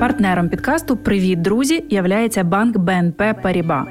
Партнером 0.00 0.48
підкасту 0.48 0.96
Привіт, 0.96 1.42
друзі! 1.42 1.84
являється 1.90 2.44
банк 2.44 2.78
БНП 2.78 3.22
Паріба. 3.42 3.86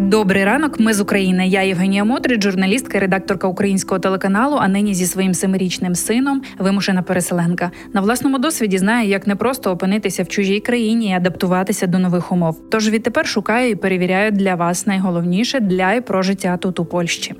Добрий 0.00 0.44
ранок. 0.44 0.80
Ми 0.80 0.94
з 0.94 1.00
України. 1.00 1.48
Я 1.48 1.62
Євгенія 1.62 2.04
Модрич, 2.04 2.42
журналістка, 2.42 2.98
редакторка 2.98 3.48
українського 3.48 3.98
телеканалу. 3.98 4.56
А 4.60 4.68
нині 4.68 4.94
зі 4.94 5.06
своїм 5.06 5.34
семирічним 5.34 5.94
сином 5.94 6.42
вимушена 6.58 7.02
переселенка. 7.02 7.70
На 7.92 8.00
власному 8.00 8.38
досвіді 8.38 8.78
знаю, 8.78 9.08
як 9.08 9.26
не 9.26 9.36
просто 9.36 9.70
опинитися 9.70 10.22
в 10.22 10.28
чужій 10.28 10.60
країні 10.60 11.10
і 11.10 11.12
адаптуватися 11.12 11.86
до 11.86 11.98
нових 11.98 12.32
умов. 12.32 12.70
Тож 12.70 12.90
відтепер 12.90 13.26
шукаю 13.26 13.70
і 13.70 13.74
перевіряю 13.74 14.30
для 14.30 14.54
вас 14.54 14.86
найголовніше 14.86 15.60
для 15.60 15.92
і 15.92 16.00
про 16.00 16.22
життя 16.22 16.56
тут 16.56 16.80
у 16.80 16.84
Польщі. 16.84 17.34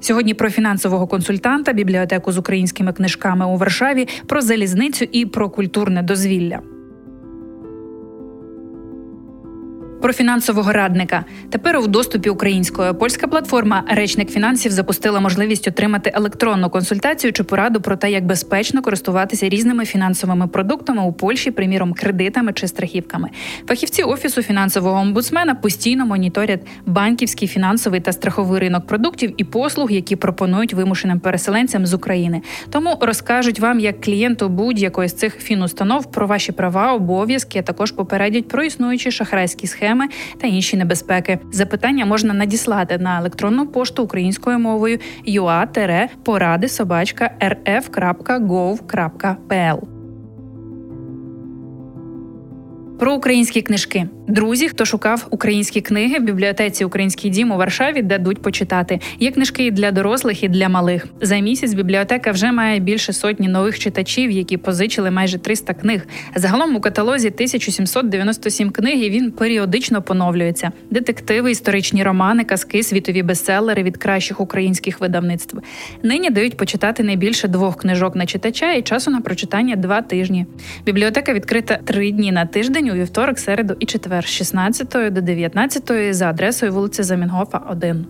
Сьогодні 0.00 0.34
про 0.34 0.50
фінансового 0.50 1.06
консультанта, 1.06 1.72
бібліотеку 1.72 2.32
з 2.32 2.38
українськими 2.38 2.92
книжками 2.92 3.46
у 3.46 3.56
Варшаві, 3.56 4.08
про 4.26 4.40
залізницю 4.40 5.04
і 5.12 5.26
про 5.26 5.50
культурне 5.50 6.02
дозвілля. 6.02 6.60
Про 10.02 10.12
фінансового 10.12 10.72
радника 10.72 11.24
тепер 11.50 11.76
у 11.76 11.86
доступі 11.86 12.30
української 12.30 12.92
польська 12.92 13.26
платформа 13.26 13.84
Речник 13.88 14.30
фінансів 14.30 14.72
запустила 14.72 15.20
можливість 15.20 15.68
отримати 15.68 16.12
електронну 16.14 16.70
консультацію 16.70 17.32
чи 17.32 17.44
пораду 17.44 17.80
про 17.80 17.96
те, 17.96 18.10
як 18.10 18.26
безпечно 18.26 18.82
користуватися 18.82 19.48
різними 19.48 19.84
фінансовими 19.84 20.48
продуктами 20.48 21.02
у 21.02 21.12
Польщі, 21.12 21.50
приміром, 21.50 21.92
кредитами 21.92 22.52
чи 22.52 22.68
страхівками. 22.68 23.28
Фахівці 23.68 24.02
офісу 24.02 24.42
фінансового 24.42 25.00
омбудсмена 25.00 25.54
постійно 25.54 26.06
моніторять 26.06 26.60
банківський 26.86 27.48
фінансовий 27.48 28.00
та 28.00 28.12
страховий 28.12 28.60
ринок 28.60 28.86
продуктів 28.86 29.34
і 29.36 29.44
послуг, 29.44 29.90
які 29.90 30.16
пропонують 30.16 30.74
вимушеним 30.74 31.20
переселенцям 31.20 31.86
з 31.86 31.94
України. 31.94 32.42
Тому 32.70 32.96
розкажуть 33.00 33.60
вам, 33.60 33.80
як 33.80 34.00
клієнту 34.00 34.48
будь-якої 34.48 35.08
з 35.08 35.12
цих 35.12 35.38
фінустанов 35.38 36.10
про 36.10 36.26
ваші 36.26 36.52
права, 36.52 36.92
обов'язки 36.92 37.58
а 37.58 37.62
також 37.62 37.92
попередять 37.92 38.48
про 38.48 38.64
існуючі 38.64 39.10
шахрайські 39.10 39.66
схеми 39.66 39.91
схеми 39.92 40.08
та 40.40 40.46
інші 40.46 40.76
небезпеки. 40.76 41.38
Запитання 41.52 42.06
можна 42.06 42.34
надіслати 42.34 42.98
на 42.98 43.18
електронну 43.18 43.66
пошту 43.66 44.02
українською 44.04 44.58
мовою 44.58 44.98
ua-поради 45.28 46.68
Про 53.02 53.14
українські 53.14 53.62
книжки. 53.62 54.06
Друзі, 54.28 54.68
хто 54.68 54.84
шукав 54.84 55.26
українські 55.30 55.80
книги 55.80 56.18
в 56.18 56.22
бібліотеці 56.22 56.84
Український 56.84 57.30
дім 57.30 57.50
у 57.50 57.56
Варшаві, 57.56 58.02
дадуть 58.02 58.42
почитати. 58.42 59.00
Є 59.20 59.30
книжки 59.30 59.66
і 59.66 59.70
для 59.70 59.90
дорослих, 59.90 60.42
і 60.42 60.48
для 60.48 60.68
малих. 60.68 61.06
За 61.20 61.38
місяць 61.38 61.74
бібліотека 61.74 62.30
вже 62.30 62.52
має 62.52 62.80
більше 62.80 63.12
сотні 63.12 63.48
нових 63.48 63.78
читачів, 63.78 64.30
які 64.30 64.56
позичили 64.56 65.10
майже 65.10 65.38
300 65.38 65.74
книг. 65.74 66.06
Загалом 66.34 66.76
у 66.76 66.80
каталозі 66.80 67.28
1797 67.28 68.70
книг 68.70 68.98
і 69.02 69.10
він 69.10 69.30
періодично 69.30 70.02
поновлюється. 70.02 70.72
Детективи, 70.90 71.50
історичні 71.50 72.02
романи, 72.02 72.44
казки, 72.44 72.82
світові 72.82 73.22
бестселери 73.22 73.82
від 73.82 73.96
кращих 73.96 74.40
українських 74.40 75.00
видавництв. 75.00 75.58
Нині 76.02 76.30
дають 76.30 76.56
почитати 76.56 77.02
не 77.02 77.16
більше 77.16 77.48
двох 77.48 77.76
книжок 77.76 78.16
на 78.16 78.26
читача 78.26 78.72
і 78.72 78.82
часу 78.82 79.10
на 79.10 79.20
прочитання 79.20 79.76
два 79.76 80.02
тижні. 80.02 80.46
Бібліотека 80.86 81.32
відкрита 81.32 81.78
три 81.84 82.10
дні 82.10 82.32
на 82.32 82.46
тиждень 82.46 82.91
у 82.92 82.94
вівторок, 82.94 83.38
середу 83.38 83.76
і 83.78 83.86
четвер 83.86 84.24
з 84.24 84.28
16 84.28 85.12
до 85.12 85.20
19 85.20 86.14
за 86.14 86.30
адресою 86.30 86.72
вулиця 86.72 87.02
Замінгофа, 87.02 87.58
1. 87.58 88.06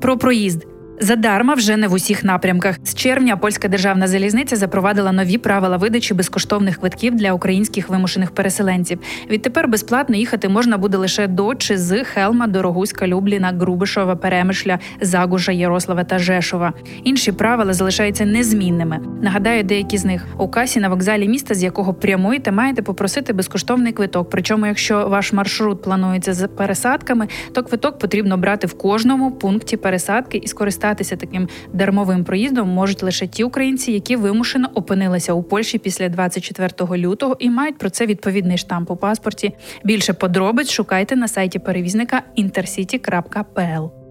Про 0.00 0.18
проїзд 0.18 0.66
Задарма 1.00 1.54
вже 1.54 1.76
не 1.76 1.88
в 1.88 1.92
усіх 1.92 2.24
напрямках. 2.24 2.76
З 2.84 2.94
червня 2.94 3.36
польська 3.36 3.68
державна 3.68 4.06
залізниця 4.06 4.56
запровадила 4.56 5.12
нові 5.12 5.38
правила 5.38 5.76
видачі 5.76 6.14
безкоштовних 6.14 6.76
квитків 6.78 7.14
для 7.14 7.32
українських 7.32 7.88
вимушених 7.88 8.30
переселенців. 8.30 8.98
Відтепер 9.30 9.68
безплатно 9.68 10.16
їхати 10.16 10.48
можна 10.48 10.78
буде 10.78 10.96
лише 10.96 11.26
до 11.26 11.54
чи 11.54 11.78
з 11.78 12.04
Хелма, 12.04 12.46
Дорогуська, 12.46 13.06
Любліна, 13.06 13.52
Грубишова, 13.60 14.16
Перемишля, 14.16 14.78
Загужа, 15.00 15.52
Ярослава 15.52 16.04
та 16.04 16.18
Жешова. 16.18 16.72
Інші 17.04 17.32
правила 17.32 17.72
залишаються 17.72 18.24
незмінними. 18.24 19.00
Нагадаю, 19.22 19.64
деякі 19.64 19.98
з 19.98 20.04
них 20.04 20.26
у 20.38 20.48
касі 20.48 20.80
на 20.80 20.88
вокзалі 20.88 21.28
міста, 21.28 21.54
з 21.54 21.62
якого 21.62 21.94
прямуєте, 21.94 22.52
маєте 22.52 22.82
попросити 22.82 23.32
безкоштовний 23.32 23.92
квиток. 23.92 24.30
Причому, 24.30 24.66
якщо 24.66 25.08
ваш 25.08 25.32
маршрут 25.32 25.82
планується 25.82 26.34
з 26.34 26.48
пересадками, 26.48 27.28
то 27.52 27.62
квиток 27.62 27.98
потрібно 27.98 28.38
брати 28.38 28.66
в 28.66 28.78
кожному 28.78 29.30
пункті 29.30 29.76
пересадки 29.76 30.38
і 30.38 30.46
скористатися 30.46 30.81
скористатися 30.82 31.16
таким 31.16 31.48
дармовим 31.72 32.24
проїздом 32.24 32.68
можуть 32.68 33.02
лише 33.02 33.26
ті 33.26 33.44
українці, 33.44 33.92
які 33.92 34.16
вимушено 34.16 34.68
опинилися 34.74 35.32
у 35.32 35.42
Польщі 35.42 35.78
після 35.78 36.08
24 36.08 36.98
лютого 36.98 37.36
і 37.38 37.50
мають 37.50 37.78
про 37.78 37.90
це 37.90 38.06
відповідний 38.06 38.58
штамп 38.58 38.90
у 38.90 38.96
паспорті. 38.96 39.52
Більше 39.84 40.12
подробиць 40.12 40.70
шукайте 40.70 41.16
на 41.16 41.28
сайті 41.28 41.58
перевізника 41.58 42.22
intercity.pl. 42.38 44.01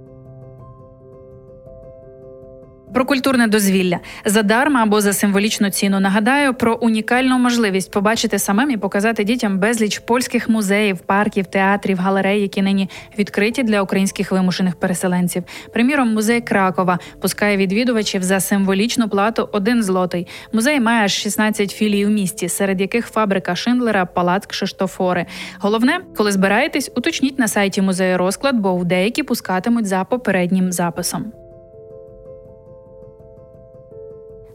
Про 2.94 3.06
культурне 3.06 3.48
дозвілля 3.48 4.00
задарма 4.26 4.84
або 4.84 5.02
за 5.02 5.14
символічну 5.14 5.70
ціну 5.70 6.00
нагадаю 6.00 6.54
про 6.54 6.76
унікальну 6.76 7.40
можливість 7.40 7.92
побачити 7.92 8.40
самим 8.40 8.72
і 8.72 8.78
показати 8.78 9.24
дітям 9.24 9.60
безліч 9.60 10.00
польських 10.00 10.50
музеїв, 10.50 11.00
парків, 11.00 11.46
театрів, 11.46 11.98
галерей, 11.98 12.42
які 12.42 12.62
нині 12.62 12.90
відкриті 13.20 13.64
для 13.64 13.82
українських 13.82 14.32
вимушених 14.32 14.76
переселенців. 14.76 15.44
Приміром, 15.74 16.14
музей 16.14 16.42
Кракова 16.42 17.00
пускає 17.22 17.58
відвідувачів 17.58 18.24
за 18.24 18.40
символічну 18.40 19.10
плату 19.10 19.50
один 19.52 19.84
злотий. 19.84 20.28
Музей 20.54 20.80
має 20.80 21.06
аж 21.06 21.14
16 21.14 21.72
філій 21.72 22.06
у 22.06 22.10
місті, 22.10 22.50
серед 22.50 22.82
яких 22.82 23.08
фабрика 23.08 23.56
Шиндлера, 23.56 24.06
палац 24.06 24.46
Кшиштофори. 24.46 25.26
Головне, 25.60 26.00
коли 26.18 26.32
збираєтесь, 26.32 26.92
уточніть 26.96 27.40
на 27.40 27.48
сайті 27.48 27.82
музею 27.82 28.18
розклад, 28.18 28.56
бо 28.56 28.76
в 28.76 28.86
деякі 28.86 29.24
пускатимуть 29.24 29.86
за 29.86 30.04
попереднім 30.04 30.72
записом. 30.72 31.41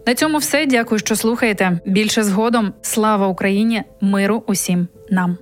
На 0.07 0.15
цьому 0.15 0.39
все. 0.39 0.67
Дякую, 0.67 0.99
що 0.99 1.17
слухаєте. 1.17 1.81
Більше 1.87 2.23
згодом. 2.23 2.73
Слава 2.83 3.27
Україні! 3.27 3.83
Миру 4.01 4.45
усім 4.47 4.89
нам. 5.11 5.39